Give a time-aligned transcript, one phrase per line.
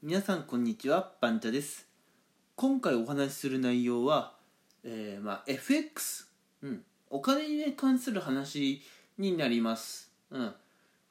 [0.00, 1.88] 皆さんこんにちはバンチャです。
[2.54, 4.32] 今回お話しする内容は、
[4.84, 6.28] えーまあ、FX、
[6.62, 8.80] うん、お金に、関する話
[9.18, 10.54] になります、うん、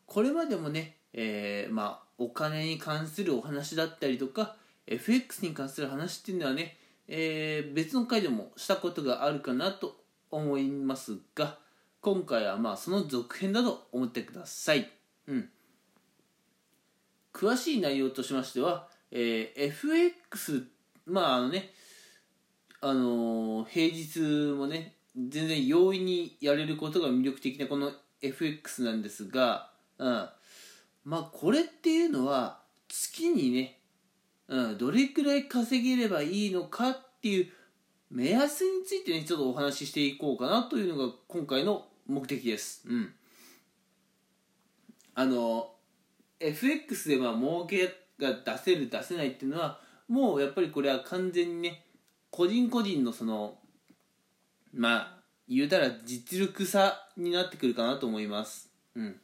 [0.05, 4.55] これまでもね、えーまあ、お金に関するお話だったりとか
[4.87, 6.77] FX に関する話っていうのはね、
[7.09, 9.97] えー、別の回でもしたことがあるかなと
[10.31, 11.57] 思いますが
[11.99, 14.89] 今回はまあその続編だと思ってください、
[15.27, 15.49] うん。
[17.37, 20.65] 詳しい内容としましては、えー、FX
[21.05, 21.69] まああのね
[22.81, 27.91] あのー、平日もね全然容易にやれることが魅力的なこの
[28.23, 30.29] FX なんですが、うん、
[31.05, 33.77] まあこれっていうのは月にね、
[34.47, 37.47] うん、どれくらい稼げればいいのかっていう
[38.09, 42.83] 目安についてねちょっとお話ししていこうかなというのが今回の目的です。
[42.87, 43.13] うん、
[45.13, 45.69] あの
[46.39, 47.87] FX でまあ儲け
[48.19, 51.85] が出せる出せないっていうのはもうやっぱりこれは完全にね
[52.31, 53.55] 個人個人のその
[54.73, 55.17] まあ
[55.49, 58.69] 言うたら実力差になってくるかなと思います。
[58.95, 59.15] うん。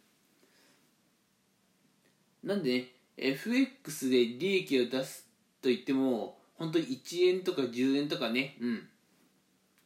[2.44, 5.28] なんで、ね、FX で利益を出す
[5.62, 8.88] と言っても本当に1円とか10円とかねうん。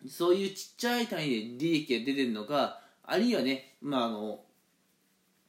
[0.07, 4.39] そういうちっちゃい単位で利益が出てるのかあるいはねまああの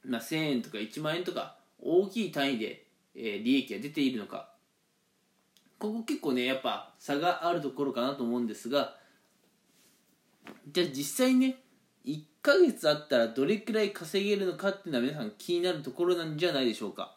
[0.05, 2.85] まあ、1000円とか1万円とか大きい単位で、
[3.15, 4.49] え、利益が出ているのか。
[5.79, 8.97] ここ結構ねやっぱ差があるところかなと思うんですが
[10.71, 11.55] じゃあ実際ね
[12.05, 17.15] 1ヶ月あったらどれくらい稼げるのかっていうのは皆さん気になるところなんじゃないでしょうか。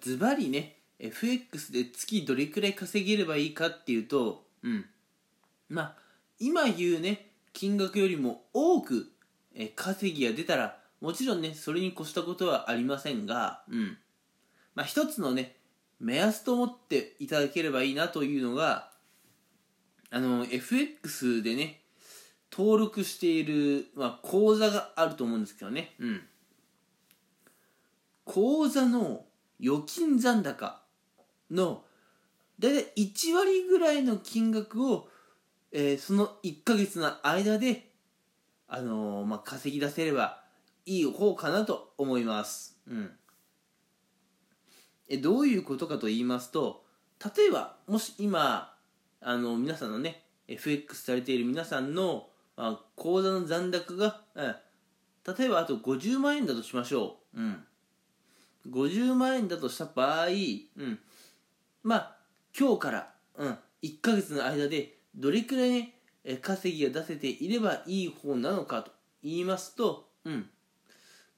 [0.00, 4.86] ズバリね FX で月どれくらい稼げればいいかっていうとうん。
[5.68, 5.96] まあ
[6.38, 9.12] 今言うね金額よりも多く
[9.76, 13.98] 稼ぎが出たらもちろんねそれに越したことはありませんがうん。
[14.74, 15.56] まあ一つのね
[16.00, 18.90] 目安と思っていただければいいなというのが
[20.10, 21.80] あの FX でね
[22.50, 25.94] 登録している、まあ、口座があると思うんですけどね。
[25.98, 26.22] うん。
[28.24, 29.24] 口座の
[29.60, 30.80] 預金残高
[31.50, 31.84] の
[32.58, 35.08] だいたい1割ぐらいの金額を、
[35.72, 37.90] えー、その1ヶ月の間で、
[38.66, 40.42] あのー、まあ、稼ぎ出せれば
[40.88, 42.78] いい方かなと思います。
[42.88, 43.10] うん、
[45.06, 46.82] えどういうことかと言いますと
[47.36, 48.74] 例えばもし今
[49.20, 54.56] あの皆さんのね FX されている皆さんの、まあ、口座の残高が、うん、
[55.38, 57.64] 例えばあと50万円だとしましょう、うん、
[58.70, 60.98] 50万円だとした場合、うん、
[61.82, 62.16] まあ
[62.58, 65.94] 今日から、うん、1ヶ月の間でどれくらいね
[66.40, 68.90] 稼ぎが出せていればいい方なのかと
[69.22, 70.48] 言いますと、うん、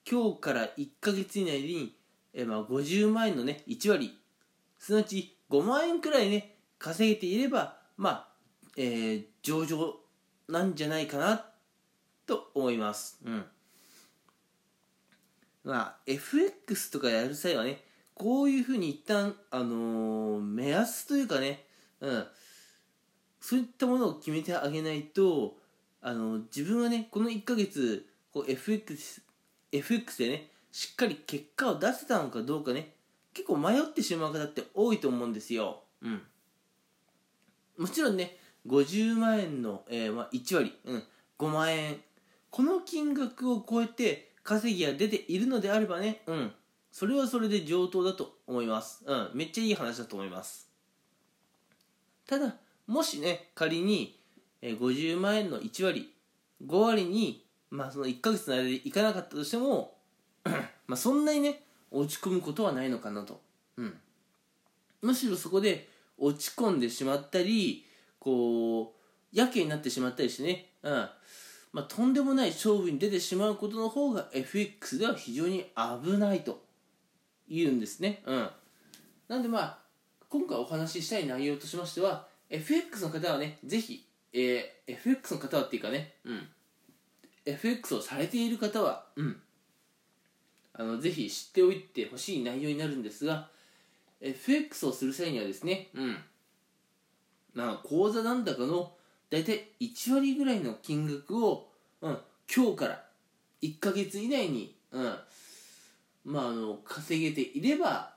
[0.08, 1.94] 今日から1ヶ月以内に、
[2.32, 4.16] えまあ、50万円のね1割
[4.78, 8.28] すなわち5万円くらいね稼げていればまあ、
[8.76, 9.94] えー、上々
[10.48, 11.44] なんじゃないかな
[12.26, 13.18] と思います。
[13.24, 13.44] うん。
[15.64, 17.84] まあ FX とかやる際はね
[18.14, 21.64] こういうふうに一旦あのー、目安というかね
[22.00, 22.26] うん。
[23.40, 25.56] そういったものを決めてあげないと
[26.02, 29.22] あの自分はねこの1ヶ月こう FX,
[29.72, 32.94] FX でねしっかり結果を出せたのかどうかね
[33.34, 35.82] 結構迷ってしまう方って多いと思うんですよ。
[36.03, 36.22] うん。
[37.78, 38.36] もちろんね
[38.66, 41.03] 50万円の、えー、まあ、1割、うん、
[41.38, 41.97] 5万円
[42.50, 46.53] この金額を超えて稼ぎが出ているのであればねうん
[46.92, 49.04] それはそれで上等だと思います。
[49.06, 50.69] うんめっちゃいい話だと思います。
[52.26, 54.20] ただもしね仮に、
[54.60, 56.12] えー、50万円の1割
[56.66, 59.94] 5割にまあその1ヶ月の間で行かなかったとしても
[60.86, 63.41] まあそんなにね落ち込むことはないのかなと、
[63.76, 63.94] うん、
[65.03, 65.88] むしろそこで
[66.19, 67.86] 落ち込んでしまったり
[68.19, 68.94] こ
[69.32, 71.09] うやけになってしまったりしてね、うん。
[71.72, 75.70] まあ、とんでもない勝負に出てしまうことの方が FX では非常に
[76.03, 76.62] 危ないと
[77.48, 78.50] 言うんですね、うん、
[79.28, 79.78] なんでまあ
[80.28, 86.48] 今回お話ししたい内容としましては FX の方はねぜひ、えー、FX の方はっていうかね、うん。
[87.47, 89.37] FX をされている方は、うん、
[90.75, 93.48] あのぜひ知っておいてほしい内容になるんですが
[94.21, 96.19] FX をする際にはですね、うん、
[97.54, 98.92] まあ口座残高の
[99.31, 101.69] 大体1割ぐらいの金額を、
[102.03, 102.19] うん、
[102.54, 103.04] 今日から
[103.63, 105.15] 1ヶ月以内に、うん。
[106.25, 108.15] まあ、あの稼げていれば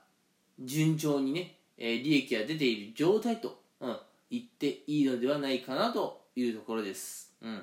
[0.60, 3.96] 順調にね、えー、利益が出ている状態と、うん、
[4.30, 7.32] 言っていいのではないかなというところです。
[7.42, 7.62] うん。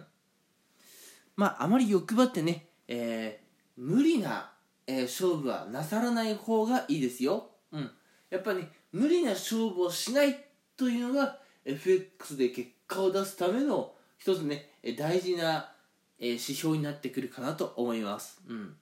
[1.42, 4.52] まあ、あまり欲張ってね、えー、無理な、
[4.86, 7.50] えー、勝負はなさらない方がいいですよ。
[7.72, 7.90] うん、
[8.30, 10.38] やっぱね無理な勝負をしない
[10.78, 15.72] というのが FX で結果を出すための一つね大事な
[16.20, 18.76] え指標になってくるかなと思います、うん、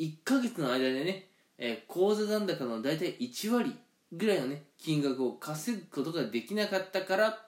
[0.00, 1.28] 1ヶ月の間でね
[1.58, 3.72] え口座残高の大体1割
[4.10, 7.38] ぐらいのね金額を稼ぐことができなかったから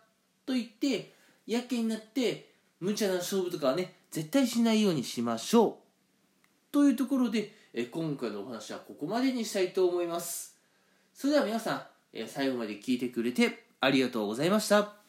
[0.46, 1.14] といって
[1.48, 5.74] やけになって無茶な勝負とかはね絶対しないようにしましょう。
[6.72, 7.52] というところで
[7.90, 10.56] 今回のお話はここまでにしたいと思います。
[11.14, 14.99] それでは皆さん最後まで聞いてくれてありがとうございました。